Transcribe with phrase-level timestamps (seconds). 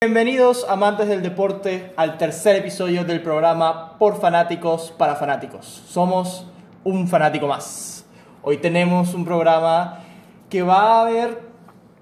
[0.00, 5.66] Bienvenidos amantes del deporte al tercer episodio del programa Por Fanáticos para Fanáticos.
[5.88, 6.46] Somos
[6.84, 8.06] un fanático más.
[8.42, 10.04] Hoy tenemos un programa
[10.48, 11.40] que va a ver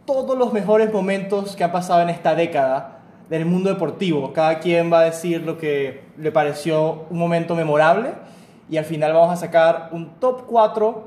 [0.05, 3.01] todos los mejores momentos que han pasado en esta década
[3.31, 4.35] del mundo deportivo.
[4.35, 8.13] Cada quien va a decir lo que le pareció un momento memorable
[8.69, 11.05] y al final vamos a sacar un top 4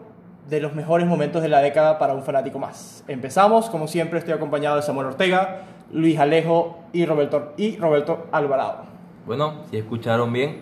[0.50, 3.04] de los mejores momentos de la década para un fanático más.
[3.08, 8.84] Empezamos, como siempre estoy acompañado de Samuel Ortega, Luis Alejo y Roberto, y Roberto Alvarado.
[9.26, 10.62] Bueno, si escucharon bien,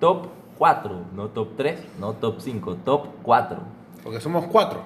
[0.00, 3.58] top 4, no top 3, no top 5, top 4.
[4.02, 4.80] Porque somos cuatro.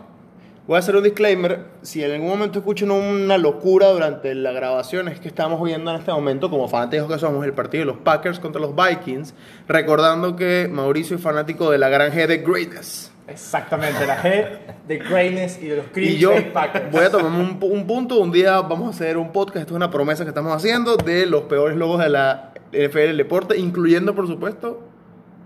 [0.66, 1.65] Voy a hacer un disclaimer.
[1.83, 5.98] Si en algún momento escuchan una locura durante la grabación, es que estamos viendo en
[5.98, 9.34] este momento, como fanáticos que somos, el partido de los Packers contra los Vikings.
[9.67, 13.11] Recordando que Mauricio es fanático de la gran G de Greatness.
[13.27, 14.47] Exactamente, la G
[14.87, 16.91] de Greatness y de los Green Y yo Packers.
[16.92, 18.19] voy a tomar un, un punto.
[18.20, 19.58] Un día vamos a hacer un podcast.
[19.62, 23.17] Esto es una promesa que estamos haciendo de los peores logos de la NFL del
[23.17, 24.81] deporte, incluyendo, por supuesto,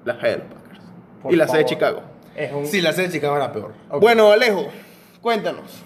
[0.04, 0.80] la G de los Packers
[1.22, 1.68] Por y la C de favor.
[1.70, 2.02] Chicago.
[2.36, 3.72] Es un- Sí, la serie de Chicago era peor.
[3.90, 4.00] Ok.
[4.00, 4.66] Bueno, Alejo,
[5.26, 5.82] cuéntanos.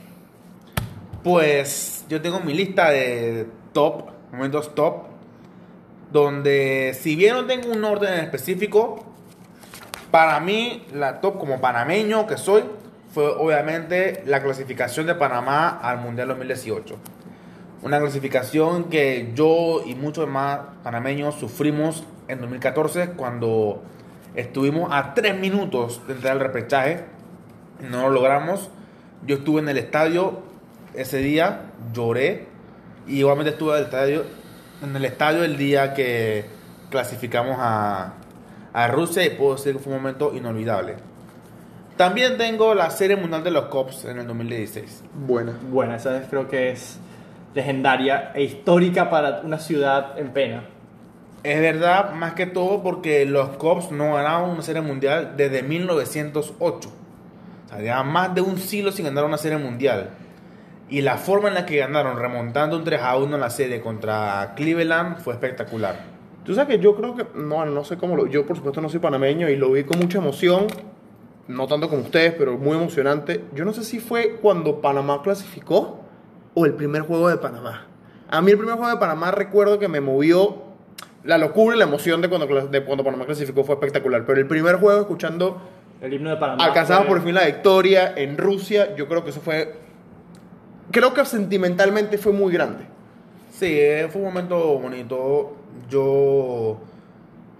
[1.24, 5.04] Pues yo tengo mi lista de top, momentos top,
[6.12, 9.02] donde si bien no tengo un orden en específico,
[10.10, 12.64] para mí la top como panameño que soy
[13.14, 16.98] fue obviamente la clasificación de Panamá al Mundial 2018.
[17.80, 23.82] Una clasificación que yo y muchos más panameños sufrimos en 2014 cuando
[24.34, 27.06] estuvimos a tres minutos de entrar al repechaje.
[27.80, 28.68] No lo logramos.
[29.26, 30.40] Yo estuve en el estadio
[30.94, 32.46] ese día, lloré.
[33.06, 34.24] Y igualmente estuve en el estadio,
[34.82, 36.44] en el, estadio el día que
[36.90, 38.14] clasificamos a,
[38.72, 40.96] a Rusia y puedo decir que fue un momento inolvidable.
[41.96, 45.04] También tengo la Serie Mundial de los Cops en el 2016.
[45.12, 45.58] Buena.
[45.70, 46.98] Buena, esa vez creo que es
[47.54, 50.64] legendaria e histórica para una ciudad en pena.
[51.42, 56.90] Es verdad, más que todo porque los Cubs no ganaban una serie mundial desde 1908.
[57.72, 60.10] O más de un siglo sin ganar una serie mundial.
[60.88, 63.80] Y la forma en la que ganaron, remontando un 3 a 1 en la serie
[63.80, 66.00] contra Cleveland, fue espectacular.
[66.44, 68.88] Tú sabes que yo creo que, no, no sé cómo lo, yo por supuesto no
[68.88, 70.66] soy panameño y lo vi con mucha emoción,
[71.46, 73.44] no tanto como ustedes, pero muy emocionante.
[73.54, 76.00] Yo no sé si fue cuando Panamá clasificó
[76.54, 77.86] o el primer juego de Panamá.
[78.28, 80.62] A mí el primer juego de Panamá recuerdo que me movió
[81.22, 84.46] la locura y la emoción de cuando, de cuando Panamá clasificó fue espectacular, pero el
[84.46, 85.60] primer juego escuchando
[86.00, 86.64] El himno de Panamá.
[86.64, 89.74] alcanzamos fue- por fin la victoria en Rusia, yo creo que eso fue,
[90.90, 92.84] creo que sentimentalmente fue muy grande.
[93.50, 95.56] Sí, eh, fue un momento bonito.
[95.88, 96.78] Yo.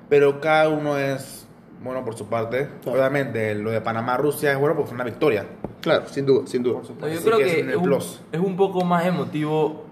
[0.08, 1.46] Pero cada uno es
[1.82, 2.68] bueno por su parte.
[2.82, 2.98] Claro.
[2.98, 5.46] Obviamente, lo de Panamá-Rusia es bueno porque fue una victoria.
[5.80, 6.80] Claro, sin duda, sin duda.
[7.00, 8.20] No, yo Así creo que que, es un es, un, plus.
[8.32, 9.84] es un poco más emotivo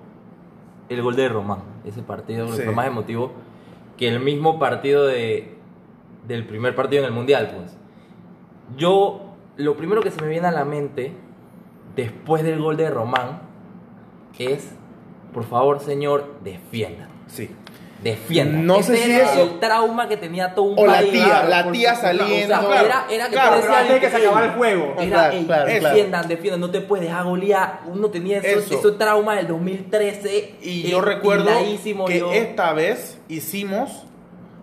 [0.89, 1.61] el gol de Román.
[1.85, 2.63] Ese partido Sí.
[2.63, 3.33] fue más emotivo
[3.97, 5.55] que el mismo partido de,
[6.27, 7.53] del primer partido en el Mundial.
[7.57, 7.77] Pues.
[8.77, 11.13] Yo, lo primero que se me viene a la mente
[11.97, 13.41] después del gol de Román
[14.39, 14.69] es,
[15.33, 17.09] por favor, señor, defiendan.
[17.27, 17.51] Sí.
[18.03, 18.65] Defiendan.
[18.65, 21.11] No Ese sé si era eso- el trauma que tenía todo un O la país.
[21.11, 22.55] tía, Claro, la por tía saliendo.
[22.55, 24.23] O sea, Claro, era, era que claro, tú pero decías, antes de que se "Ey,
[24.25, 24.95] acabara el juego".
[24.99, 25.89] Era, Claro, "Ey, claro, claro.
[25.89, 27.81] defiendan, defiendan, no te puedes dejar golear.
[27.93, 28.79] Uno tenía esos, Eso.
[28.79, 30.55] esos traumas del 2013.
[30.63, 31.51] Y eh, yo recuerdo
[32.07, 34.05] que yo- esta vez hicimos,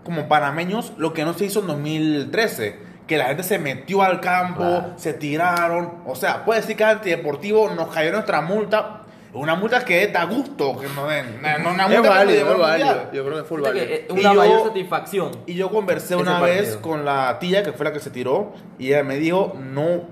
[0.05, 2.79] como panameños, lo que no se hizo en 2013.
[3.07, 4.93] Que la gente se metió al campo, Claro.
[4.97, 5.99] se tiraron.
[6.05, 9.01] O sea, puede decir que antideportivo nos cayó nuestra multa.
[9.33, 11.37] Una multa que da gusto que nos den.
[11.39, 13.11] Una, una Es multa nos válido, es válido.
[13.11, 14.15] Yo creo que fue Fíjate válido.
[14.15, 15.31] Y una yo- mayor satisfacción.
[15.45, 16.61] Y yo conversé una partido.
[16.61, 20.03] vez con la tía que fue la que se tiró y ella me dijo, no,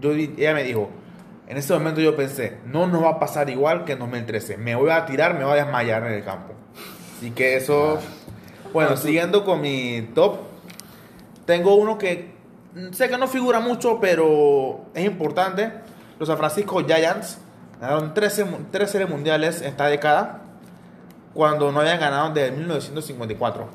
[0.00, 0.90] yo, ella me dijo,
[1.46, 4.74] en ese momento yo pensé, no nos va a pasar igual que en 2013, me
[4.74, 6.52] voy a tirar, me voy a desmayar en el campo.
[7.18, 8.00] Así que eso,
[8.72, 10.38] bueno, siguiendo con mi top,
[11.46, 12.31] tengo uno que
[12.92, 15.70] sé que no figura mucho, pero es importante,
[16.18, 17.38] los San Francisco Giants
[17.80, 20.40] ganaron 13, mu- tres series mundiales esta década
[21.34, 23.66] cuando no habían ganado desde 1954.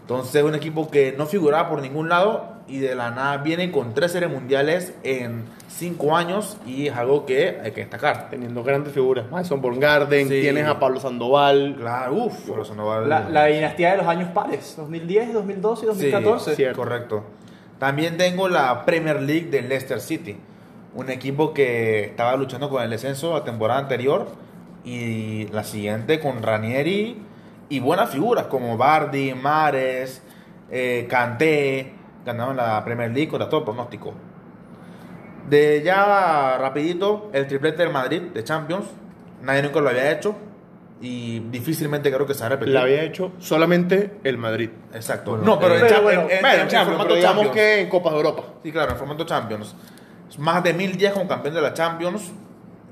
[0.00, 3.92] Entonces, un equipo que no figuraba por ningún lado y de la nada viene con
[3.94, 8.28] tres series mundiales en cinco años y es algo que hay que destacar.
[8.30, 9.30] Teniendo grandes figuras.
[9.30, 10.40] Madison Garden, Sí.
[10.40, 11.76] tienes a Pablo Sandoval.
[11.78, 16.50] Claro, uff, va La, la dinastía de los años pares, 2010, 2012 y 2014.
[16.50, 17.24] Sí, cierto, correcto.
[17.82, 20.36] También tengo la Premier League de Leicester City,
[20.94, 24.28] un equipo que estaba luchando con el descenso la temporada anterior
[24.84, 27.20] y la siguiente con Ranieri
[27.68, 30.22] y buenas figuras como Bardi, Mares,
[30.70, 31.92] eh, Kanté,
[32.24, 34.14] ganaron la Premier League contra todo pronóstico.
[35.50, 38.86] De ya rapidito, el triplete del Madrid de Champions.
[39.42, 40.36] Nadie nunca lo había hecho.
[41.04, 42.72] Y difícilmente creo que se va a repetir.
[42.74, 44.70] La había hecho solamente el Madrid.
[44.94, 45.32] Exacto.
[45.32, 47.34] Bueno, no, pero, eh, en, pero Champ- bueno, en- en- Bueno, en Champions, formato digamos
[47.44, 47.54] Champions.
[47.56, 48.42] que en Copas de Europa.
[48.62, 49.74] Sí, claro, en formato Champions.
[50.38, 52.30] Más de mil días como campeón de la Champions.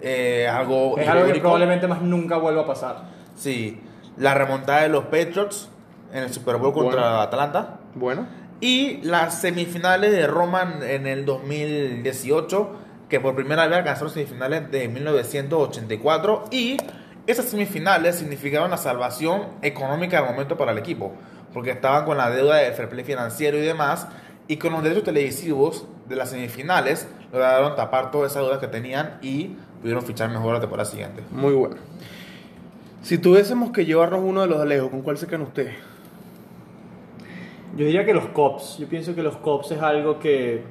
[0.02, 3.02] eh, algo Es algo que probablemente más nunca vuelva a pasar.
[3.36, 3.80] Sí.
[4.16, 5.68] La remontada de los Patriots
[6.12, 7.20] en el Super Bowl contra Bueno.
[7.20, 7.78] Atlanta.
[7.94, 8.26] Bueno.
[8.62, 12.70] Y las semifinales de Roma en- en el 2018,
[13.10, 16.44] que por primera vez alcanzaron semifinales de 1984.
[16.50, 16.76] Y
[17.26, 21.12] esas semifinales significaban la salvación económica del momento para el equipo,
[21.52, 24.08] porque estaban con la deuda de fair play financiero y demás.
[24.48, 29.18] Y con los derechos televisivos de las semifinales, lograron tapar todas esas deudas que tenían
[29.22, 31.22] y pudieron fichar mejor la temporada siguiente.
[31.30, 31.76] Muy bueno.
[33.02, 35.74] Si tuviésemos que llevarnos uno de los de lejos, ¿con cuál se quedan ustedes?
[37.76, 38.78] Yo diría que los cops.
[38.78, 40.62] Yo pienso que los cops es algo que.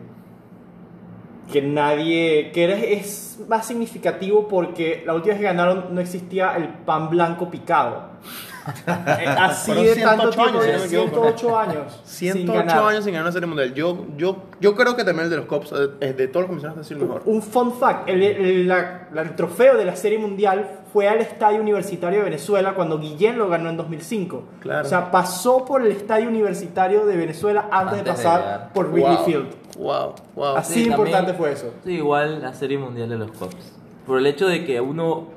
[1.52, 2.52] Que nadie.
[2.54, 7.50] que es más significativo porque la última vez que ganaron no existía el pan blanco
[7.50, 8.10] picado.
[8.86, 11.38] Eh, Así Fueron de tanto 108 tiempo, años, si no me equivoco.
[11.38, 12.02] 108 años.
[12.04, 12.84] sin 108 ganar.
[12.90, 13.74] años sin ganar una serie mundial.
[13.74, 16.82] Yo, yo, yo creo que también el de los Cops, eh, de todos los mencionaste,
[16.82, 17.24] es el mejor.
[17.26, 21.62] Un fun fact: el, el- la- el trofeo de la Serie Mundial fue al Estadio
[21.62, 24.44] Universitario de Venezuela cuando Guillén lo ganó en 2005.
[24.60, 24.86] Claro.
[24.86, 28.74] O sea, pasó por el Estadio Universitario de Venezuela antes, de Antes de pasar llegar.
[28.74, 29.26] por Wrigley Wow.
[29.26, 29.48] Field.
[29.80, 30.56] Wow, wow.
[30.58, 31.74] Así Sí, de también- importante fue eso.
[31.84, 33.74] Sí, igual la serie mundial de los Cops.
[34.06, 35.28] Por el hecho de que uno.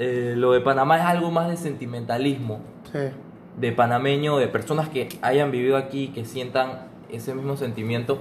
[0.00, 2.60] eh, lo de Panamá es algo más de sentimentalismo.
[2.92, 2.98] Sí.
[3.56, 8.18] de panameño, de personas que hayan vivido aquí, que sientan ese mismo sentimiento,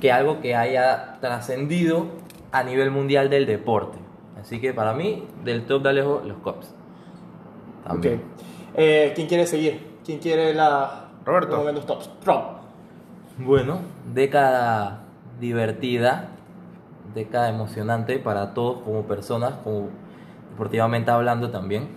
[0.00, 2.06] que algo que haya trascendido
[2.50, 3.98] a nivel mundial del deporte.
[4.40, 6.74] Así que para mí, del top de lejos, los Cops.
[7.86, 8.14] También.
[8.16, 8.20] Ok.
[8.74, 9.80] Eh, ¿Quién quiere seguir?
[10.04, 11.08] ¿Quién quiere la...
[11.24, 11.50] Roberto.
[11.50, 12.10] los momentos tops?
[12.26, 12.42] Rob.
[13.42, 13.78] Bueno,
[14.12, 15.00] década
[15.40, 16.28] divertida,
[17.14, 19.88] década emocionante para todos como personas, como
[20.50, 21.88] deportivamente hablando también.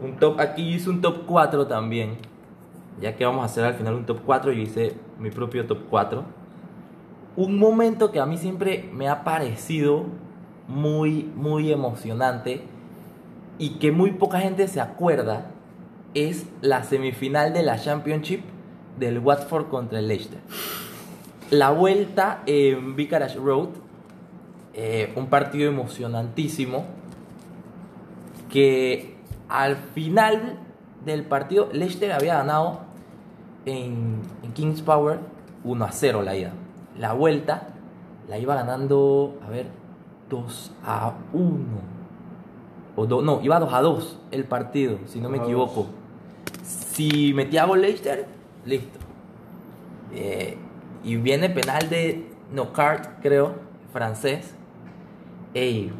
[0.00, 2.18] Un top, aquí hice un top 4 también,
[3.00, 5.80] ya que vamos a hacer al final un top 4, yo hice mi propio top
[5.90, 6.22] 4.
[7.36, 10.04] Un momento que a mí siempre me ha parecido
[10.68, 12.62] muy, muy emocionante
[13.58, 15.46] y que muy poca gente se acuerda
[16.14, 18.42] es la semifinal de la Championship
[18.98, 20.40] del Watford contra el Leicester.
[21.50, 23.68] La vuelta en Vicarage Road,
[24.74, 26.84] eh, un partido emocionantísimo
[28.50, 29.16] que
[29.48, 30.58] al final
[31.04, 32.80] del partido Leicester había ganado
[33.64, 35.18] en, en Kings Power
[35.64, 36.52] 1 a 0 la ida.
[36.98, 37.68] La vuelta
[38.28, 39.66] la iba ganando, a ver,
[40.30, 41.56] 2 a 1.
[42.96, 45.86] O do- no, iba 2 a 2 el partido, si no me 2 a equivoco.
[46.62, 48.26] Si metía gol Leicester,
[48.66, 48.98] listo.
[50.12, 50.56] Eh,
[51.04, 53.54] y viene penal de Knockhart, creo,
[53.92, 54.54] francés.
[55.54, 55.92] Ey,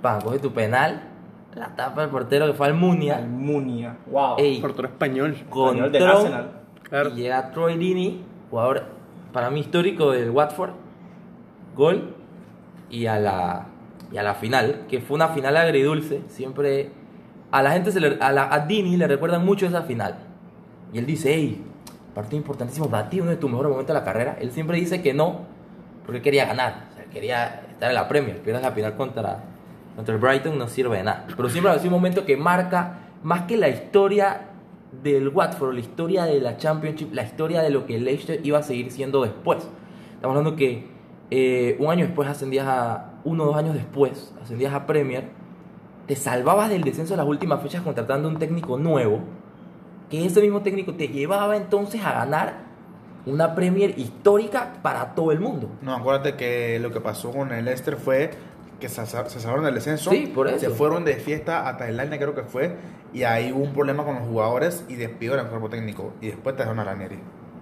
[0.00, 1.02] pa, coge tu penal,
[1.54, 3.16] la tapa el portero que fue Almunia.
[3.16, 3.96] Almunia.
[4.10, 4.36] Wow.
[4.38, 5.36] Ey, Portero español.
[5.50, 6.50] con Español del Arsenal.
[6.82, 7.10] Claro.
[7.10, 8.84] y llega Troy Deeney, jugador
[9.32, 10.70] para mí histórico del Watford,
[11.74, 12.14] gol
[12.88, 13.66] y a la
[14.12, 16.90] y a la final, que fue una final agridulce, siempre
[17.50, 20.18] a la gente se le, a, la, a Deeney le recuerdan mucho esa final.
[20.92, 21.64] Y él dice, hey,
[22.14, 24.36] partido importantísimo para uno de tus mejores momentos de la carrera.
[24.40, 25.40] Él siempre dice que no,
[26.06, 29.44] porque quería ganar, o sea, quería estar en la Premier, pierdas la final contra,
[29.96, 31.26] contra el Brighton no sirve de nada.
[31.36, 34.48] Pero siempre ha sido un momento que marca más que la historia
[35.02, 38.62] del Watford, la historia de la Championship, la historia de lo que Leicester iba a
[38.62, 39.68] seguir siendo después.
[40.14, 40.86] Estamos hablando que
[41.30, 45.30] eh, un año después ascendías a, uno o dos años después, ascendías a Premier,
[46.06, 49.20] te salvabas del descenso en las últimas fechas contratando un técnico nuevo,
[50.10, 52.64] que ese mismo técnico te llevaba entonces a ganar
[53.26, 55.70] una Premier histórica para todo el mundo.
[55.80, 58.30] No, acuérdate que lo que pasó con el Leicester fue
[58.80, 60.10] que se, se salvaron del descenso.
[60.10, 60.58] Sí, por eso.
[60.58, 62.76] Se fueron de fiesta a Tailandia, creo que fue.
[63.12, 66.12] Y ahí hubo un problema con los jugadores y despidieron al cuerpo técnico.
[66.20, 67.18] Y después te dejaron a Ranieri.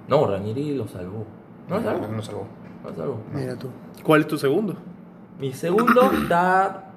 [0.08, 1.24] No, Ranieri lo salvó.
[1.68, 2.06] No lo salvó.
[2.08, 2.46] No lo salvó.
[2.82, 3.20] No lo salvó.
[3.32, 3.68] Mira tú.
[4.02, 4.74] ¿Cuál es tu segundo?
[5.38, 6.90] Mi segundo da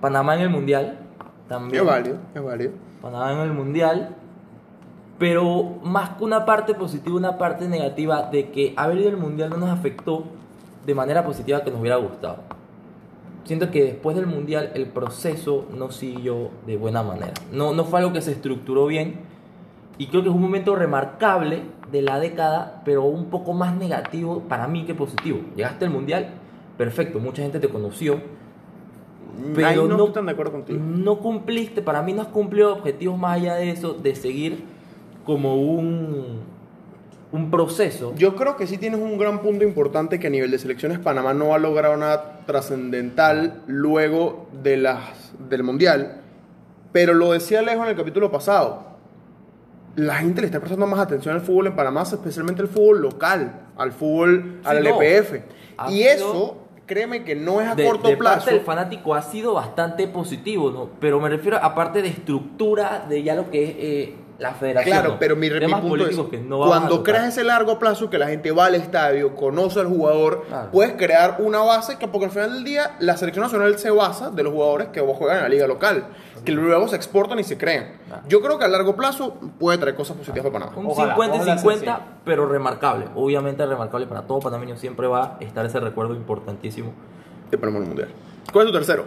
[0.00, 0.98] Panamá en el Mundial.
[1.48, 1.82] También.
[1.82, 2.72] Es válido, es válido.
[3.00, 4.16] Panamá en el Mundial.
[5.18, 9.50] Pero más que una parte positiva, una parte negativa de que haber ido al Mundial
[9.50, 10.24] no nos afectó
[10.84, 12.38] de manera positiva que nos hubiera gustado.
[13.44, 17.32] Siento que después del Mundial el proceso no siguió de buena manera.
[17.52, 19.20] No, no fue algo que se estructuró bien.
[19.98, 24.40] Y creo que es un momento remarcable de la década, pero un poco más negativo
[24.40, 25.40] para mí que positivo.
[25.54, 26.28] Llegaste al Mundial,
[26.76, 28.20] perfecto, mucha gente te conoció,
[29.54, 30.78] pero Ahí no, no, estoy tan de acuerdo contigo.
[30.82, 34.64] no cumpliste, para mí no has cumplido objetivos más allá de eso, de seguir
[35.26, 36.40] como un,
[37.32, 38.14] un proceso.
[38.16, 41.34] Yo creo que sí tienes un gran punto importante que a nivel de selecciones Panamá
[41.34, 46.22] no ha logrado nada trascendental luego de las, del Mundial.
[46.92, 48.86] Pero lo decía Alejo en el capítulo pasado.
[49.96, 53.66] La gente le está prestando más atención al fútbol en Panamá, especialmente al fútbol local,
[53.76, 55.00] al fútbol, al no.
[55.00, 55.40] LPF.
[55.78, 58.36] Ha Y eso, créeme que no es a de, corto de plazo.
[58.36, 60.90] parte del fanático ha sido bastante positivo, ¿no?
[61.00, 64.92] Pero me refiero a parte de estructura de ya lo que es eh, la federación.
[64.92, 65.18] Claro, ¿no?
[65.18, 68.50] pero mi, mi punto es, que no cuando creas ese largo plazo que la gente
[68.52, 70.70] va al estadio, conoce al jugador, Claro.
[70.70, 74.30] puedes crear una base que porque al final del día la selección nacional se basa
[74.30, 76.04] de los jugadores que juegan en la liga local,
[76.44, 77.92] que luego se exportan y se crean.
[78.06, 78.22] Claro.
[78.28, 80.78] Yo creo que a largo plazo puede traer cosas positivas para Panamá.
[80.86, 82.02] Un Ojalá, 50 y ojalá sea 50, así.
[82.24, 83.06] pero remarcable.
[83.14, 84.76] Obviamente remarcable para todo panameño.
[84.76, 86.92] Siempre va a estar ese recuerdo importantísimo.
[87.50, 88.08] de Panamá en el Mundial.
[88.52, 89.04] ¿Cuál es tu tercero?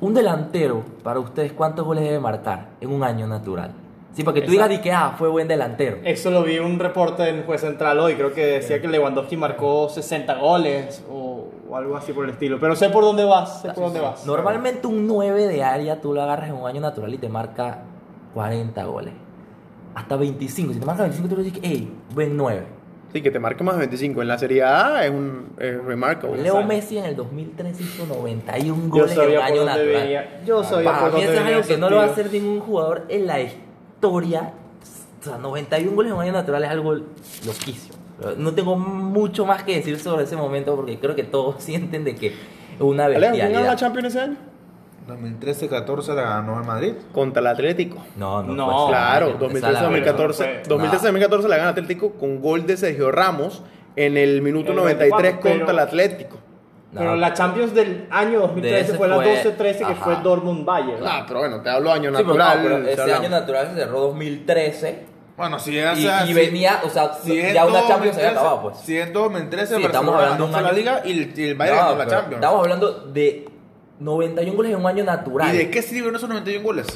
[0.00, 3.72] Un delantero, para ustedes, ¿cuántos goles debe marcar en un año natural?
[4.12, 5.98] Sí, para que tú digas di que ah, fue buen delantero.
[6.04, 8.14] Eso lo vi en un reporte en Juez Central hoy.
[8.14, 12.58] Creo que decía que Lewandowski marcó 60 goles o, o algo así por el estilo.
[12.58, 13.62] Pero sé por dónde vas.
[13.62, 14.26] Sé por dónde vas.
[14.26, 17.82] Normalmente un 9 de área tú lo agarras en un año natural y te marca
[18.34, 19.14] 40 goles.
[19.94, 20.72] Hasta 25.
[20.72, 22.80] Si te marca 25 tú le dices, hey, buen 9.
[23.12, 24.22] Sí, que te marque más de 25.
[24.22, 26.42] En la Serie A es un es remarkable.
[26.42, 26.62] Leo.
[26.64, 29.86] Messi en el 2003 hizo 91 Yo goles en un año natural.
[29.86, 30.40] venía.
[30.44, 32.32] Yo sabía por dónde eso es venía algo que ese no lo va a hacer
[32.32, 33.69] ningún jugador en la historia.
[34.02, 37.94] O sea, 91 goles en un año natural es algo loquísimo.
[38.36, 42.14] No tengo mucho más que decir sobre ese momento porque creo que todos sienten de
[42.16, 42.34] que es
[42.78, 43.76] una Alejo, ¿quién ganó la bestialidad.
[43.76, 44.36] Champions ese año?
[45.08, 46.92] 2013-14 la ganó el Madrid.
[47.12, 47.98] Contra el Atlético.
[48.16, 48.88] No, no, No, puede ser.
[48.88, 49.26] Claro,
[49.56, 50.78] Esa la- 2013-2014 No.
[50.78, 53.62] 2013-2014 la gana Atlético con gol de Sergio Ramos
[53.96, 56.38] en el minuto El 93 24, pero- contra el Atlético.
[56.92, 57.00] No.
[57.00, 59.94] Pero la Champions del año 2013 ese fue la fue- 12-13 que ajá.
[60.04, 61.02] fue Dortmund Bayern.
[61.06, 62.82] Ah, pero bueno, te hablo año Sí, pero no, natural.
[62.84, 65.06] pero ese año natural se cerró 2013
[65.36, 68.20] Bueno, si es y, así- y venía, o sea, si ya una 2013, Champions se
[68.26, 68.76] había acabado, pues.
[68.78, 71.84] Si es 2013, Sí, estamos hablando de la Liga y el, y el Bayern No,
[71.86, 72.34] ganó la Champions.
[72.34, 73.48] Estamos hablando de
[74.00, 75.54] 91 goles en un año natural.
[75.54, 76.86] ¿Y de qué sirvieron esos 91 goles?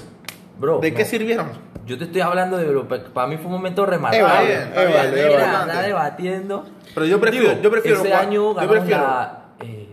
[0.59, 1.49] Bro, ¿De qué sirvieron?
[1.87, 4.55] Yo te estoy hablando de lo para mí fue un momento remarcable.
[4.55, 6.65] Eh, eh, está eh, anda debatiendo.
[6.95, 9.89] Pero yo prefiero, Digo, yo prefiero ese año yo ganamos prefiero la eh,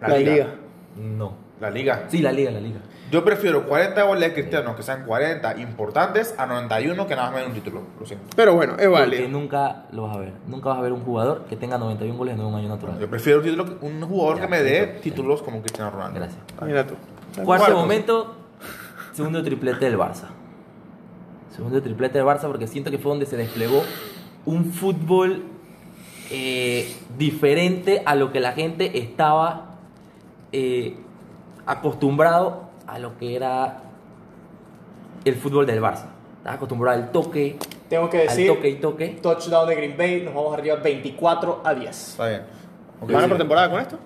[0.00, 0.32] la, La liga.
[0.32, 0.54] liga.
[0.96, 1.50] no.
[1.60, 2.04] La liga.
[2.08, 2.80] Sí, la liga, la liga.
[3.10, 7.34] Yo prefiero 40 goles de Cristiano que sean 40 importantes a 91 que nada más
[7.34, 7.82] me den un título.
[7.98, 8.24] Lo siento.
[8.34, 9.28] Pero bueno, es Porque válido.
[9.28, 10.32] nunca lo vas a ver.
[10.46, 12.98] Nunca vas a ver un jugador que tenga 91 goles en un año natural.
[12.98, 16.14] Yo prefiero un, título, un jugador Ya, que me dé títulos como Cristiano Ronaldo.
[16.18, 16.40] Gracias.
[16.64, 16.94] Mira tú.
[17.44, 17.76] Cuarto Cuarto.
[17.76, 18.34] momento,
[19.12, 20.28] segundo triplete del Barça.
[21.54, 23.82] Segundo triplete del Barça porque siento que fue donde se desplegó
[24.46, 25.42] un fútbol
[26.30, 29.76] eh, diferente a lo que la gente estaba
[30.52, 30.96] eh,
[31.66, 33.82] acostumbrado a lo que era
[35.24, 36.06] el fútbol del Barça.
[36.38, 37.58] Estaba acostumbrado al toque,
[37.88, 39.08] Tengo que al decir, toque y toque.
[39.22, 42.08] touchdown de Green Bay, nos vamos arriba 24 a 10.
[42.10, 42.42] Está bien.
[43.02, 43.98] ¿Van a por temporada con esto?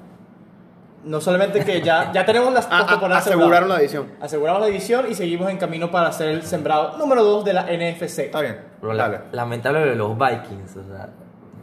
[1.04, 4.08] No solamente que ya, ya tenemos las postemporadas aseguraron la edición.
[4.20, 7.62] Aseguramos la edición y seguimos en camino para ser el sembrado número 2 de la
[7.64, 8.20] NFC.
[8.20, 8.58] Está bien.
[8.80, 10.76] Pero la- lamentable lo de los Vikings.
[10.76, 11.10] O sea,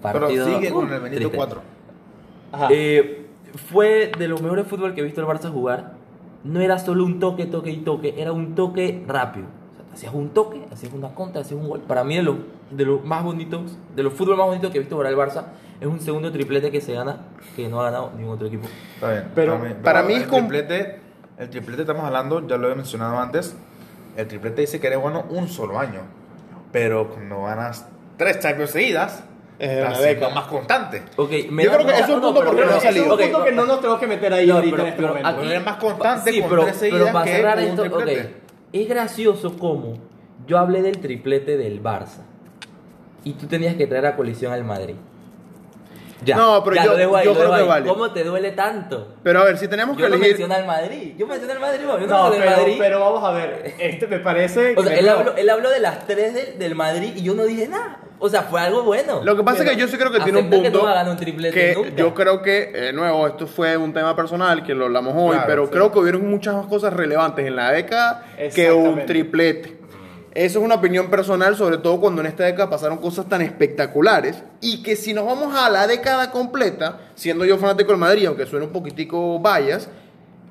[0.02, 1.38] Pero partido, sigue uh, con el Benito triste.
[1.38, 1.62] 4.
[2.54, 2.68] Ajá.
[2.72, 3.28] Eh,
[3.72, 5.94] fue de los mejores fútbol que he visto el Barça jugar.
[6.44, 9.46] No era solo un toque, toque y toque, era un toque rápido.
[9.46, 11.82] O sea, hacías un toque, hacías una contra, hacías un gol.
[11.82, 12.36] Para mí, de los
[12.72, 15.44] de los más bonitos, de los fútbol más bonitos que he visto jugar el Barça,
[15.80, 17.18] es un segundo triplete que se gana,
[17.56, 18.68] que no ha ganado ningún otro equipo.
[18.96, 19.28] Está bien.
[19.36, 21.00] Pero para mí el es com- triplete,
[21.38, 23.56] el triplete estamos hablando, ya lo he mencionado antes.
[24.16, 26.02] El triplete dice que eres bueno un solo año.
[26.72, 27.86] Pero cuando ganas
[28.18, 29.24] tres Champions seguidas,
[29.62, 30.34] Estás una década.
[30.36, 31.04] más constante.
[31.50, 32.78] Me Yo da- creo que no, eso es un no, punto pero- porque no ha
[32.78, 35.08] es punto que no nos tenemos que meter ahí No, ahorita pero- en este pero
[35.10, 35.30] momento.
[35.30, 37.70] aquí- Eres más constante sí, con pero, tres pero seguidas para que cerrar con un
[37.70, 38.36] esto, ok, triplete.
[38.74, 39.94] es gracioso como
[40.48, 42.24] yo hablé del triplete del Barça
[43.24, 44.96] y tú tenías que traer a colisión al Madrid.
[46.24, 47.68] Ya, No, pero ya, yo- lo dejo ahí, yo lo creo dejo que ahí.
[47.68, 47.88] vale.
[47.90, 49.16] ¿Cómo te duele tanto?
[49.24, 50.34] Pero a ver, si tenemos que Yo no elegir.
[50.34, 51.14] mencioné al Madrid.
[51.18, 52.76] Yo mencioné al Madrid, yo no, No, pero, Madrid.
[52.78, 53.74] pero vamos a ver.
[53.80, 54.76] Este me parece.
[54.78, 57.44] o sea, él habló, él habló de las tres del, del Madrid y yo no
[57.44, 58.01] dije nada.
[58.24, 59.22] O sea, fue algo bueno.
[59.24, 60.80] Lo que pasa es que yo sí creo que tiene un Acepta que punto.
[60.80, 61.90] no ganar un triplete que nunca.
[61.96, 65.48] yo creo que, de nuevo, esto fue un tema personal que lo hablamos hoy, Claro,
[65.48, 65.72] pero sí.
[65.72, 68.24] creo que hubieron muchas más cosas relevantes en la década
[68.54, 69.80] que un triplete.
[70.34, 74.44] Eso es una opinión personal, sobre todo cuando en esta década pasaron cosas tan espectaculares
[74.62, 78.46] y que si nos vamos a la década completa, siendo yo fanático del Madrid, aunque
[78.46, 79.90] suene un poquitico vallas,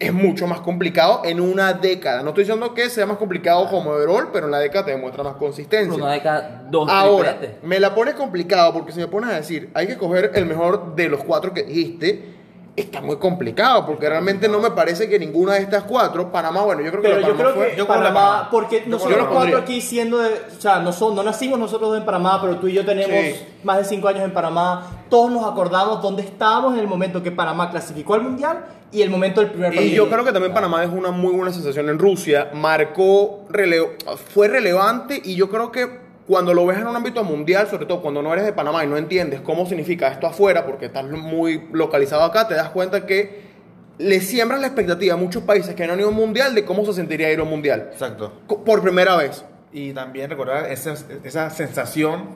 [0.01, 2.23] es mucho más complicado en una década.
[2.23, 5.23] No estoy diciendo que sea más complicado como overall, pero en la década te demuestra
[5.23, 5.95] más consistencia.
[5.95, 9.71] Una de cada dos Ahora, me la pones complicado porque si me pones a decir,
[9.75, 12.40] hay que coger el mejor de los cuatro que dijiste,
[12.81, 16.83] está muy complicado, porque realmente no me parece que ninguna de estas cuatro, Panamá, bueno,
[16.83, 18.49] yo creo que Pero yo creo fue- que yo Panamá, Panamá.
[18.51, 22.05] porque nosotros la cuatro aquí siendo de, o sea, no, son, no nacimos nosotros en
[22.05, 23.35] Panamá, pero tú y yo tenemos Sí.
[23.65, 27.31] más de cinco años en Panamá, todos nos acordamos dónde estábamos en el momento que
[27.31, 30.05] Panamá clasificó al Mundial y el momento del primer Y partido.
[30.05, 33.89] yo creo que también Panamá es una muy buena sensación en Rusia, marcó, rele-
[34.35, 38.01] fue relevante y yo creo que cuando lo ves en un ámbito mundial, sobre todo
[38.01, 41.67] cuando no eres de Panamá y no entiendes cómo significa esto afuera, porque estás muy
[41.73, 43.51] localizado acá, te das cuenta que
[43.99, 46.65] le siembras la expectativa a muchos países que no han ido a un mundial de
[46.65, 47.89] cómo se sentiría ir a un mundial.
[47.91, 48.33] Exacto.
[48.47, 49.45] Por primera vez.
[49.73, 50.95] Y también recordar esa,
[51.25, 52.29] esa sensación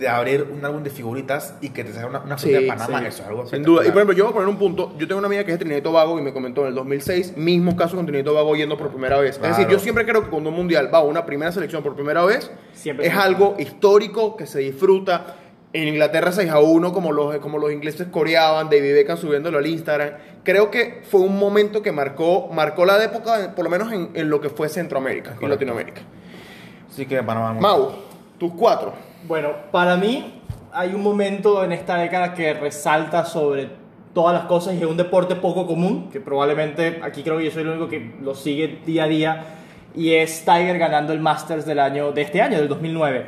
[0.00, 3.00] de abrir un álbum de figuritas y que te salga una, una Sí, de Panamá.
[3.00, 3.06] sí.
[3.06, 3.82] Eso es algo Sin duda.
[3.82, 4.94] Y por ejemplo, yo voy a poner un punto.
[4.98, 6.74] Yo tengo una amiga que es de Trinidad y Tobago y me comentó en el
[6.74, 9.36] 2006, mismo caso con Trinidad y Tobago yendo por primera vez.
[9.36, 11.94] Es decir, yo siempre creo que cuando un mundial va a una primera selección por
[11.94, 15.36] primera vez, Siempre es algo histórico que se disfruta.
[15.72, 19.66] En Inglaterra 6 a 1, como los, como los ingleses coreaban, David Beckham subiéndolo al
[19.68, 20.14] Instagram.
[20.42, 24.30] Creo que fue un momento que marcó, marcó la época, por lo menos en, en
[24.30, 25.46] lo que fue Centroamérica y.
[25.46, 26.00] Latinoamérica.
[26.90, 27.52] Así que Panamá.
[27.60, 27.92] Mau,
[28.38, 28.94] tus cuatro.
[29.28, 30.40] Bueno, para mí
[30.72, 33.68] hay un momento en esta década que resalta sobre
[34.14, 37.50] todas las cosas y es un deporte poco común, que probablemente aquí creo que yo
[37.50, 39.44] soy el único que lo sigue día a día,
[39.94, 43.26] y es Tiger ganando el Masters del año, de este año, del 2009.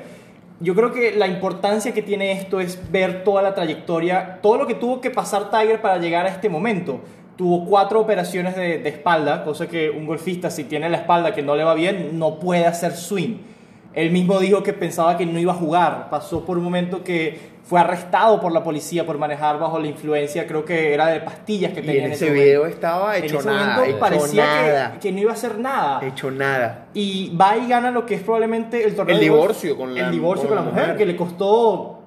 [0.60, 4.66] Yo creo que la importancia que tiene esto es ver toda la trayectoria, todo lo
[4.66, 7.00] que tuvo que pasar Tiger para llegar a este momento.
[7.36, 11.42] Tuvo cuatro operaciones de, de espalda, cosa que un golfista si tiene la espalda que
[11.42, 13.51] no le va bien, no puede hacer swing.
[13.94, 16.08] Él mismo dijo que pensaba que no iba a jugar.
[16.10, 20.46] Pasó por un momento que fue arrestado por la policía por manejar bajo la influencia,
[20.46, 22.44] creo que era de pastillas que Y tenía en ese momento.
[22.44, 23.66] video estaba En hecho ese nada.
[23.74, 24.92] momento Hecho parecía nada.
[24.94, 26.00] que, que no iba a hacer nada.
[26.04, 26.86] Hecho nada.
[26.94, 29.94] Y va y gana lo que es probablemente el torneo El de golf, divorcio con
[29.94, 30.98] la- el divorcio con la con la mujer, mujer.
[30.98, 32.01] que le costó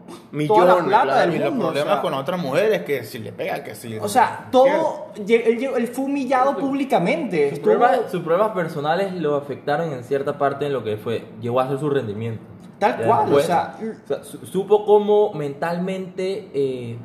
[0.48, 1.66] toda la Millones, plata claro, del Y los mundo.
[1.66, 3.98] o problemas sea, con otras mujeres, que si le pega, que si.
[3.98, 5.08] o sea, todo.
[5.28, 7.50] Él, él fue humillado públicamente.
[8.12, 11.80] Sus problemas personales lo afectaron en cierta parte en lo que fue, llegó a ser
[11.80, 12.42] su rendimiento.
[12.80, 16.98] Tal Ya cual, o después, sea, o sea, su- supo cómo mentalmente eh,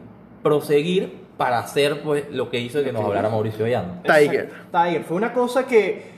[0.42, 4.02] proseguir para hacer pues lo que hizo que nos hablara Mauricio Ollando.
[4.02, 4.50] Tiger.
[4.72, 5.04] Tiger.
[5.04, 6.10] Fue una cosa que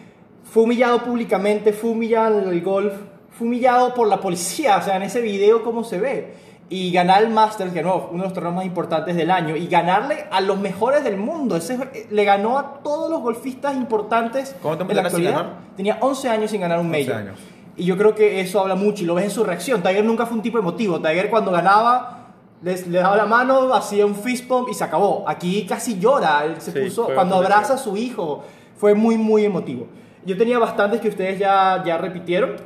[0.44, 2.92] fue humillado públicamente, fue humillado en el golf,
[3.30, 6.34] fue humillado por la policía, o sea, en ese video cómo se ve.
[6.74, 9.66] Y ganar el Masters, que no, uno de los torneos más importantes del año, y
[9.66, 11.54] ganarle a los mejores del mundo.
[11.54, 15.52] Ese, le ganó a todos los golfistas importantes ¿Cuánto en la tiempo tenía?
[15.76, 17.14] Tenía 11 años sin ganar un 11 Major.
[17.16, 17.38] años.
[17.76, 19.82] Y yo creo que eso habla mucho y lo ves en su reacción.
[19.82, 20.98] Tiger nunca fue un tipo emotivo.
[21.00, 22.28] Tiger cuando ganaba
[22.62, 25.24] les, le daba la mano, hacía un fist bump y se acabó.
[25.28, 26.42] Aquí casi llora.
[26.46, 28.44] Él se Sí, puso cuando abraza a su hijo.
[28.78, 29.88] Fue muy, muy emotivo.
[30.24, 32.56] Yo tenía bastantes que ustedes ya, ya repitieron.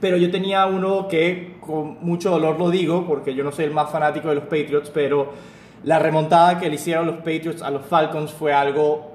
[0.00, 3.72] Pero yo tenía uno que con mucho dolor lo digo, porque yo no soy el
[3.72, 5.32] más fanático de los Patriots, pero
[5.84, 9.12] la remontada que le hicieron los Patriots a los Falcons fue algo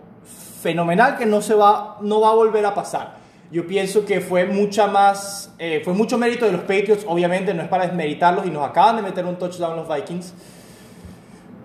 [0.62, 3.16] fenomenal que no, se va, no va a volver a pasar.
[3.52, 7.64] Yo pienso que fue mucha más, eh, fue mucho mérito de los Patriots, obviamente no
[7.64, 10.34] es para desmeritarlos y nos acaban de meter un touchdown los Vikings.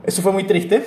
[0.05, 0.87] Eso fue muy triste,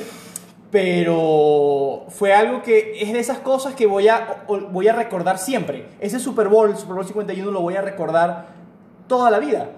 [0.71, 5.85] pero fue algo que es de esas cosas que voy a, voy a recordar siempre.
[5.99, 8.61] Ese Super Bowl, el Super Bowl 51, lo voy a recordar
[9.07, 9.69] toda la vida,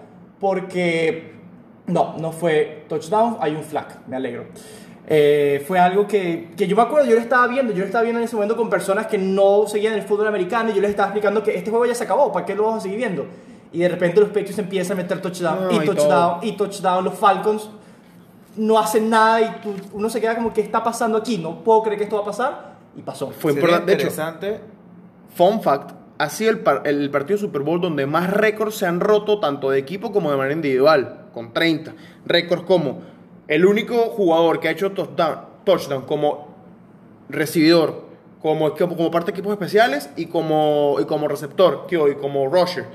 [0.43, 1.32] porque
[1.88, 4.43] no, no fue touchdown, hay un flag, me alegro.
[5.08, 8.03] Eh, fue algo que, que yo me acuerdo, yo lo estaba viendo, yo lo estaba
[8.03, 10.89] viendo en ese momento con personas que no seguían el fútbol americano y yo les
[10.89, 13.25] estaba explicando que este juego ya se acabó, ¿para qué lo vamos a seguir viendo?
[13.71, 16.39] Y de repente los Patriots empiezan a meter touchdown No, y y touchdown todo.
[16.43, 17.69] y touchdown, los Falcons
[18.58, 21.38] no hacen nada y tú- uno se queda como, ¿qué está pasando aquí?
[21.38, 23.32] No puedo creer que esto va a pasar y pasó.
[23.32, 23.86] Fue importante.
[23.86, 24.60] De hecho, interesante.
[25.36, 25.91] fun fact,
[26.29, 29.79] sido el, par- el partido Super Bowl donde más récords se han roto tanto de
[29.79, 31.93] equipo como de manera individual, con 30.
[32.25, 33.01] Récords como
[33.47, 36.47] el único jugador que ha hecho touchdown, touchdown como
[37.29, 38.03] recibidor,
[38.41, 42.86] como, como parte de equipos especiales y como, y como receptor, que hoy como rusher.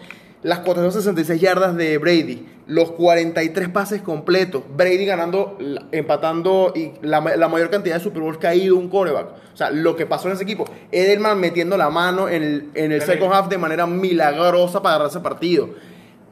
[0.43, 5.59] Las 466 yardas de Brady, los 43 pases completos, Brady ganando,
[5.91, 9.27] empatando y la, la mayor cantidad de Super Bowls que ha ido un coreback.
[9.53, 10.65] O sea, lo que pasó en ese equipo.
[10.93, 15.11] Edelman metiendo la mano en el, en el second half de manera milagrosa para agarrar
[15.11, 15.71] ese partido.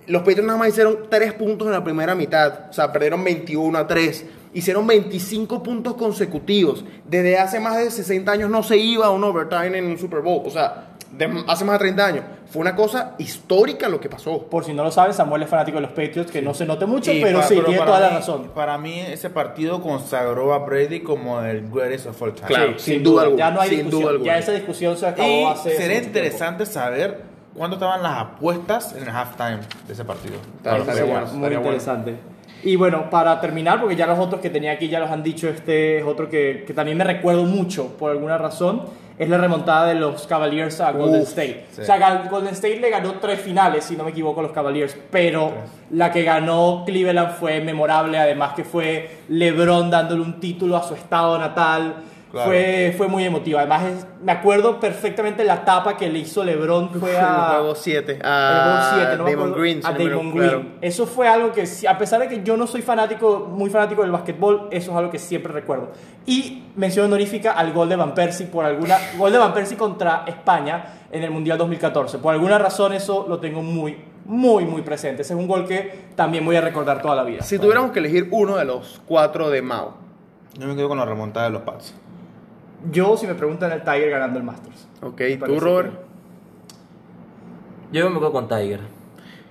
[0.06, 2.70] Los Patriots nada más hicieron 3 puntos en la primera mitad.
[2.70, 4.24] O sea, perdieron 21 a 3.
[4.54, 6.84] Hicieron 25 puntos consecutivos.
[7.04, 10.20] Desde hace más de 60 años no se iba a un overtime en un Super
[10.20, 10.42] Bowl.
[10.46, 12.24] O sea, de- hace más de 30 años.
[12.48, 14.42] Fue una cosa histórica lo que pasó.
[14.44, 16.86] Por si no lo saben, Samuel es fanático de los Patriots, que no se note
[16.86, 18.50] mucho, Y pero pa- sí, pero tiene para toda la mí- razón.
[18.54, 22.46] Para mí, ese partido consagró a Brady como el greatest of all time.
[22.46, 22.74] Claro.
[22.78, 24.00] Sí, sin duda alguna, Ya no hay sin discusión.
[24.02, 24.32] duda alguna.
[24.32, 25.76] Ya esa discusión se acabó Y hace.
[25.76, 30.36] sería interesante saber cuándo estaban las apuestas en el halftime de ese partido.
[30.58, 31.00] Estaría tiempo.
[31.12, 31.56] bueno, Muy estaría bueno.
[31.58, 32.16] interesante.
[32.62, 35.48] Y bueno, para terminar, porque ya los otros que tenía aquí ya los han dicho,
[35.48, 38.82] este es otro que, que también me recuerdo mucho por alguna razón,
[39.18, 41.66] es la remontada de los Cavaliers a Golden Uf, State.
[41.72, 41.82] sí.
[41.82, 44.96] O sea, Golden State le ganó tres finales, si no me equivoco, a los Cavaliers,
[45.10, 45.52] pero
[45.90, 50.94] la que ganó Cleveland fue memorable, además que fue LeBron dándole un título a su
[50.94, 51.94] estado natal.
[52.37, 52.51] Claro.
[52.51, 53.59] Fue, fue muy emotivo.
[53.59, 57.20] Además, es- me acuerdo perfectamente la tapa que le hizo LeBron fue a...
[57.53, 58.12] El juego 7.
[58.12, 59.81] El A juego siete, no me Damon Green.
[59.85, 60.79] a Damon Green.
[60.81, 64.11] Eso fue algo que, a pesar de que yo no soy fanático, muy fanático del
[64.11, 65.92] básquetbol, eso es algo que siempre recuerdo.
[66.27, 70.25] Y mención honorífica al gol de Van Persie por alguna gol de Van Persie contra
[70.27, 72.18] España en el Mundial 2014.
[72.18, 75.22] Por alguna razón eso lo tengo muy, muy, muy presente.
[75.22, 77.42] Ese es un gol que también voy a recordar toda la vida.
[77.42, 79.94] Si tuviéramos que elegir uno de los cuatro de Mao.
[80.59, 81.94] Yo me quedo con la remontada de los Pats.
[82.90, 84.88] Yo, si me preguntan, el Tiger ganando el Masters.
[85.03, 85.92] Ok, tú, Robert.
[87.92, 88.81] Yo me quedo con Tiger.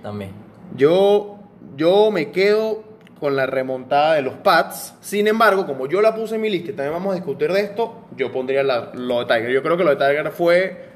[0.01, 0.31] También.
[0.75, 1.37] Yo,
[1.75, 2.83] yo me quedo
[3.19, 4.93] con la remontada de los Pats.
[5.01, 7.61] Sin embargo, como yo la puse en mi lista y también vamos a discutir de
[7.61, 9.51] esto, yo pondría la- lo de Tiger.
[9.51, 10.89] Yo creo que lo de Tiger fue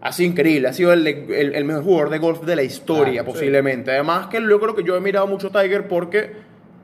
[0.00, 0.68] así increíble.
[0.68, 3.30] Ha sido el, el- el mejor jugador de golf de la historia, Ah, sí.
[3.32, 3.90] posiblemente.
[3.90, 6.32] Además, que yo creo que yo he mirado mucho Tiger porque,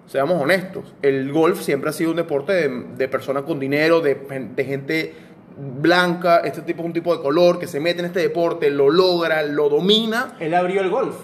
[0.06, 4.14] seamos honestos, el golf siempre ha sido un deporte de, de personas con dinero, de,
[4.54, 5.14] de gente
[5.56, 6.38] blanca.
[6.38, 9.42] Este tipo es un tipo de color que se mete en este deporte, lo logra,
[9.42, 10.36] lo domina.
[10.40, 11.16] Él abrió el golf.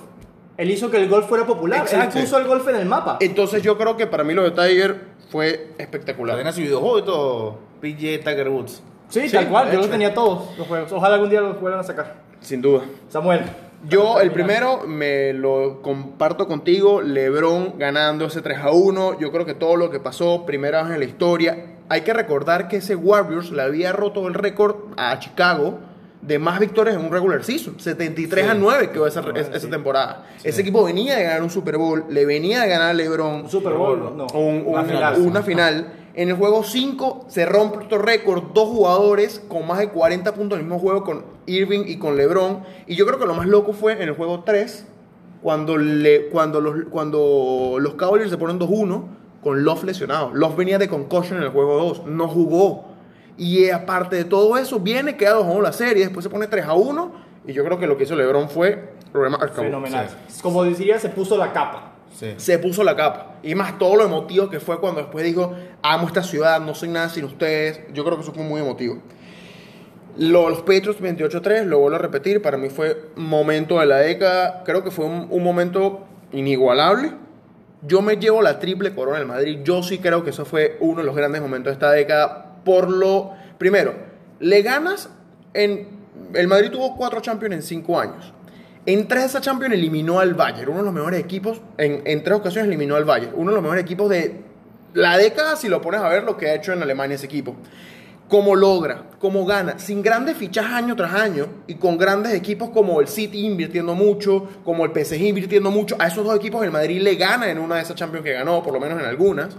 [0.57, 1.81] Él hizo que el golf fuera popular.
[1.81, 2.19] Exacto.
[2.19, 3.17] Él puso el golf en el mapa.
[3.21, 4.97] Entonces yo creo que para mí lo de Tiger
[5.31, 6.37] fue espectacular.
[6.37, 7.59] Tiene su videojuego y todo.
[7.81, 8.83] PJ Tiger Woods.
[9.09, 9.69] Sí, Sí, tal cual.
[9.69, 9.93] Yo los hecho.
[9.93, 10.93] tenía todos los juegos.
[10.93, 12.17] Ojalá algún día los vuelvan a sacar.
[12.41, 12.83] Sin duda.
[13.09, 13.41] Samuel.
[13.89, 19.19] Yo el primero me lo comparto contigo, LeBron ganando ese 3 a 1.
[19.19, 21.77] Yo creo que todo lo que pasó, primera vez en la historia.
[21.89, 25.79] Hay que recordar que ese Warriors le había roto el récord a Chicago
[26.21, 27.81] de más victorias en un regular season.
[27.81, 30.27] 73 a 9 quedó esa, esa- esa temporada.
[30.45, 33.51] Ese equipo venía de ganar un Super Bowl, le venía de ganar a LeBron Un
[33.51, 34.27] Super Bowl, no.
[34.35, 35.21] un- Una un- final.
[35.23, 35.93] una final.
[36.15, 40.59] En el juego 5 se rompe otro récord, dos jugadores con más de 40 puntos
[40.59, 42.65] en el mismo juego con Irving y con LeBron.
[42.87, 44.87] Y yo creo que lo más loco fue en el juego 3,
[45.43, 49.05] cuando, le, cuando, los, cuando los Cavaliers se ponen 2-1
[49.43, 50.33] con Love lesionado.
[50.35, 52.89] Love venía de concussion en el juego 2, no jugó.
[53.39, 57.11] Y aparte de todo eso, viene, queda 2-1 la serie, después se pone 3-1.
[57.47, 59.71] Y yo creo que lo que hizo LeBron fue remarkable.
[59.71, 60.09] Fenomenal.
[60.43, 61.90] Como diría, se puso la capa.
[62.39, 63.39] Se puso la capa.
[63.43, 66.89] Y más todo lo emotivo que fue cuando después dijo, amo esta ciudad, no soy
[66.91, 67.81] nada sin ustedes.
[67.93, 68.99] Yo creo que eso fue muy emotivo.
[70.17, 74.63] Lo- los Patriots 28-3, lo vuelvo a repetir, para mí fue momento de la década,
[74.65, 77.13] creo que fue un, un momento inigualable.
[77.83, 80.99] Yo me llevo la triple corona del Madrid, yo sí creo que eso fue uno
[81.01, 83.33] de los grandes momentos de esta década, por lo...
[83.57, 83.95] Primero,
[84.41, 85.09] le ganas
[85.55, 85.89] en...
[86.35, 88.33] El Madrid tuvo cuatro Champions en cinco años.
[88.87, 92.25] En tres de esas Champions eliminó al Bayern, uno de los mejores equipos, en, en
[92.25, 94.41] tres ocasiones eliminó al Bayern, uno de los mejores equipos de
[94.95, 97.57] la década, si lo pones a ver lo que ha hecho en Alemania ese equipo.
[98.29, 103.01] Cómo logra, cómo gana, sin grandes fichas año tras año y con grandes equipos como
[103.01, 105.97] el City invirtiendo mucho, como el PSG invirtiendo mucho.
[105.99, 108.63] A esos dos equipos el Madrid le gana en una de esas Champions que ganó,
[108.63, 109.57] por lo menos en algunas.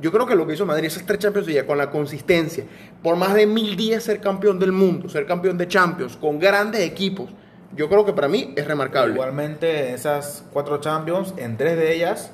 [0.00, 2.64] Yo creo que lo que hizo Madrid, esas tres Champions ya con la consistencia,
[3.02, 6.82] por más de mil días ser campeón del mundo, ser campeón de Champions, con grandes
[6.82, 7.30] equipos,
[7.76, 9.14] yo creo que para mí es remarcable.
[9.14, 12.32] Igualmente, esas cuatro Champions, en tres de ellas,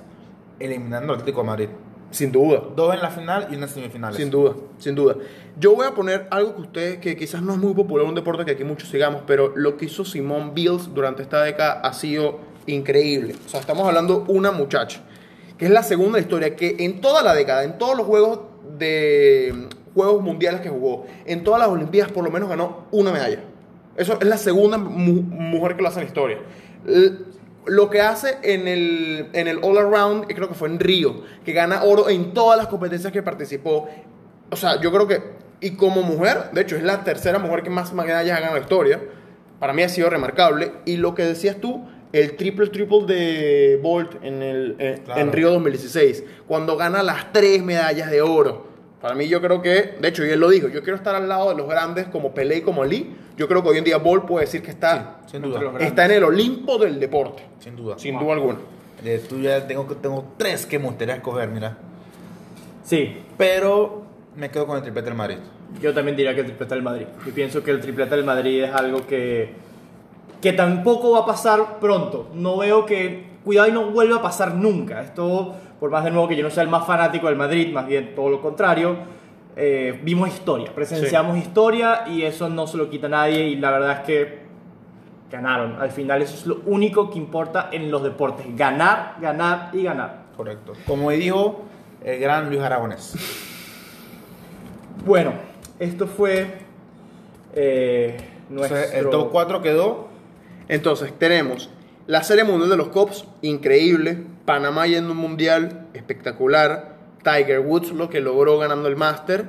[0.58, 1.68] eliminando al Atlético de Madrid.
[2.10, 2.62] Sin duda.
[2.74, 4.16] Dos en la final y una en semifinales.
[4.16, 5.16] Sin duda, sin duda.
[5.58, 8.44] Yo voy a poner algo que ustedes, que quizás no es muy popular, un deporte
[8.44, 12.38] que aquí muchos sigamos, pero lo que hizo Simone Bills durante esta década ha sido
[12.66, 13.34] increíble.
[13.44, 15.00] O sea, estamos hablando una muchacha,
[15.58, 18.40] que es la segunda historia, que en toda la década, en todos los juegos
[18.78, 23.42] de juegos mundiales que jugó, en todas las Olimpiadas por lo menos ganó una medalla.
[23.96, 26.38] Eso es la segunda mu- mujer que lo hace en la historia.
[26.86, 27.12] L-
[27.66, 31.52] lo que hace en el, en el All Around, creo que fue en Río, que
[31.52, 33.88] gana oro en todas las competencias que participó.
[34.50, 35.20] O sea, yo creo que,
[35.60, 38.60] y como mujer, de hecho es la tercera mujer que más medallas ha ganado en
[38.60, 39.00] la historia,
[39.58, 40.70] para mí ha sido remarcable.
[40.84, 45.20] Y lo que decías tú, el triple triple de Bolt en, el, en, Claro.
[45.20, 48.65] en Río 2016, cuando gana las tres medallas de oro.
[49.00, 51.28] Para mí yo creo que, de hecho, y él lo dijo, yo quiero estar al
[51.28, 53.14] lado de los grandes como Pelé y como Ali.
[53.36, 55.60] Yo creo que hoy en día Bolt puede decir que está, Sin duda.
[55.80, 57.98] está en el Olimpo del deporte, Sin duda.
[57.98, 58.58] sin duda alguna.
[59.28, 61.76] Tú ya tengo, tengo tres que me gustaría escoger, mira.
[62.82, 64.02] Sí, Pero
[64.36, 65.36] me quedo con el triplete del Madrid.
[65.80, 67.06] yo también diría que el triplete del Madrid.
[67.26, 69.52] Yo pienso que el triplete del Madrid es algo que,
[70.40, 72.28] que tampoco va a pasar pronto.
[72.32, 75.00] No veo que, cuidado y no vuelva a pasar nunca.
[75.00, 77.86] Esto, por más de nuevo que yo no sea el más fanático del Madrid, más
[77.86, 78.96] bien todo lo contrario,
[79.54, 83.70] eh, vimos historia, presenciamos historia y eso no se lo quita a nadie y la
[83.70, 84.38] verdad es que
[85.30, 85.80] ganaron.
[85.80, 88.46] Al final eso es lo único que importa en los deportes.
[88.56, 90.24] Ganar, ganar y ganar.
[90.36, 90.72] Correcto.
[90.84, 91.62] Como dijo
[92.02, 93.14] el gran Luis Aragonés.
[95.04, 95.34] Bueno,
[95.78, 96.62] esto fue
[97.54, 98.16] eh,
[98.50, 98.76] nuestro...
[98.76, 100.08] Entonces, el top 4 quedó.
[100.66, 101.70] Entonces, tenemos
[102.06, 104.22] la Serie Mundial de los Cops, increíble.
[104.44, 106.94] Panamá yendo un mundial, espectacular.
[107.24, 109.48] Tiger Woods, lo que logró ganando el Master.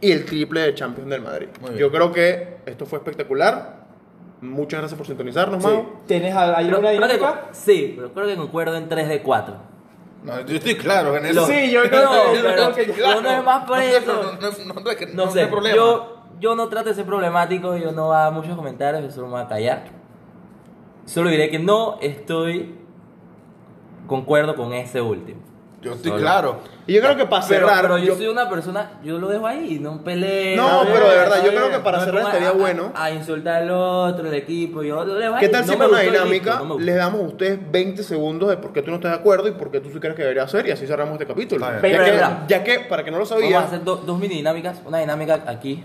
[0.00, 1.48] Y el triple de Champions del Madrid.
[1.78, 3.86] Yo creo que esto fue espectacular.
[4.42, 5.68] Muchas gracias por sintonizarnos, Sí.
[5.70, 5.86] Mau.
[6.06, 7.40] ¿Tienes alguna Pero creo que dinámica?
[7.52, 9.54] sí, pero creo que concuerdo en 3 de 4.
[10.24, 11.46] No, yo estoy claro en eso.
[11.46, 14.12] Sí, yo creo que- yo creo que ya- no, no es más por No, eso.
[14.12, 15.76] No, no, no, no, no, No no sé, problema.
[15.76, 19.32] yo, yo no trato de ser problemático, yo no hago muchos comentarios, yo solo me
[19.34, 19.84] voy a callar.
[21.06, 22.74] Solo diré que no estoy
[24.06, 25.40] concuerdo con ese último.
[25.82, 26.22] Yo estoy Solo.
[26.22, 26.58] claro.
[26.86, 27.82] Y yo creo que para Pero, cerrar.
[27.82, 30.56] pero yo, yo- soy una persona, yo lo dejo ahí, no pelee.
[30.56, 32.92] No, no pero de verdad, yo creo que para No me cerrar estaría a- bueno.
[32.94, 35.40] A, insultar al otro, el equipo, yo lo dejo ahí.
[35.40, 37.70] ¿Qué tal no si me para una gustó dinámica no me les damos a ustedes
[37.70, 39.98] 20 segundos de por qué tú no estás de acuerdo y por qué tú sí
[40.00, 41.64] crees que debería hacer y así cerramos este capítulo?
[41.64, 43.96] Está Ya que, Pero, pero, ya que, para que no lo Vamos a hacer do-
[43.96, 44.80] dos mini dinámicas.
[44.86, 45.84] Una dinámica aquí.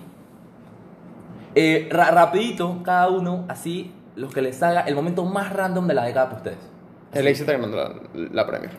[1.54, 5.94] Eh, ra- rapidito, cada uno, así, los que les salga el momento más random de
[5.94, 6.70] la década para ustedes.
[7.14, 8.72] el éxito está ganando la, la Premier.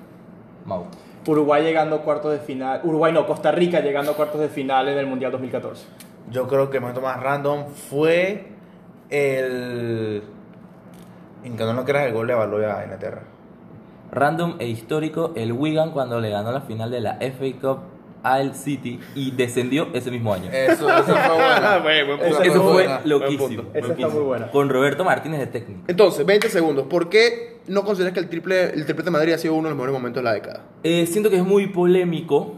[0.64, 0.86] Mau.
[1.26, 2.80] Uruguay llegando a cuartos de final.
[2.84, 5.86] Uruguay no, Costa Rica llegando a cuartos de final en el Mundial 2014.
[6.30, 8.48] Yo creo que el momento más random fue
[9.10, 10.22] el.
[11.44, 13.22] En que no lo creas el gol de Baloya a Inglaterra.
[14.10, 17.78] Random e histórico, el Wigan cuando le ganó la final de la FA Cup
[18.22, 20.50] al City y descendió ese mismo año.
[20.52, 21.82] Eso, eso fue bueno.
[21.82, 22.42] Buen- buen Eso punto.
[22.42, 23.00] Eso fue buena.
[23.04, 23.46] loquísimo.
[23.46, 23.78] Buen punto.
[23.78, 24.50] Esa está muy buena.
[24.50, 25.80] Con Roberto Martínez de técnico.
[25.88, 26.86] Entonces, 20 segundos.
[26.88, 29.70] ¿Por qué no consideras que el triple, el triplete de Madrid ha sido uno de
[29.70, 30.62] los mejores momentos de la década?
[30.84, 32.54] Eh, siento que es muy polémico.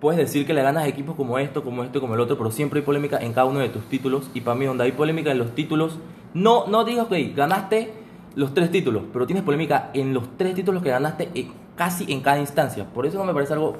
[0.00, 2.50] Puedes decir que le ganas a equipos como esto, como este, como el otro, pero
[2.50, 4.30] siempre hay polémica en cada uno de tus títulos.
[4.34, 5.98] Y para mí, donde hay polémica en los títulos,
[6.34, 7.92] no, no digas que ganaste
[8.34, 12.20] los tres títulos, pero tienes polémica en los tres títulos que ganaste eh, casi en
[12.20, 12.84] cada instancia.
[12.92, 13.76] Por eso no me parece algo.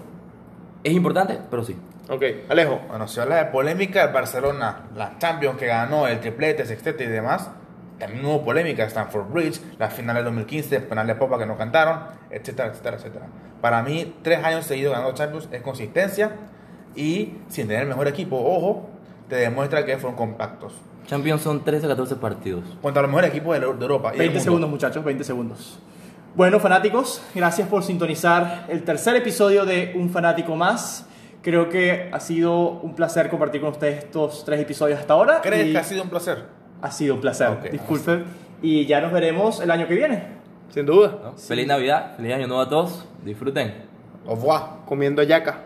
[0.84, 1.76] Es importante, pero sí.
[2.10, 2.80] Ok, Alejo.
[2.88, 7.06] Bueno, si habla de polémica, el Barcelona, la Champions que ganó, el triplete, sextete y
[7.08, 7.50] demás,
[7.98, 8.84] también hubo polémica.
[8.84, 13.26] Stanford Bridge, la final del 2015, penal de Popa que no cantaron, etcétera, etcétera, etcétera.
[13.62, 16.32] Para mí, tres años seguidos ganando Champions es consistencia
[16.94, 18.90] y sin tener el mejor equipo, ojo,
[19.28, 20.74] te demuestra que fueron compactos.
[21.06, 22.64] Champions son 13 14 partidos.
[22.82, 24.08] Contra los mejores equipos de, de Europa.
[24.14, 24.44] y del 20 mundo.
[24.44, 25.78] segundos, muchachos, 20 segundos.
[26.34, 31.06] Bueno, fanáticos, gracias por sintonizar el tercer episodio de Un Fanático Más.
[31.42, 35.40] Creo que ha sido un placer compartir con ustedes estos tres episodios hasta ahora.
[35.42, 36.44] ¿Crees que ha sido un placer?
[36.82, 38.24] ha sido un placer, Ok, disculpen.
[38.60, 40.24] Y ya nos veremos el año que viene.
[40.70, 41.18] Sin duda.
[41.22, 41.32] ¿no?
[41.38, 43.06] Feliz Navidad, feliz año nuevo a todos.
[43.24, 43.72] Disfruten.
[44.26, 44.62] Au revoir.
[44.86, 45.60] Comiendo yaca.